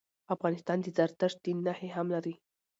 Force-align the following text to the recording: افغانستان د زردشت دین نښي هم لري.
افغانستان 0.35 0.77
د 0.81 0.87
زردشت 0.97 1.37
دین 1.45 1.57
نښي 1.65 1.89
هم 1.95 2.07
لري. 2.15 2.33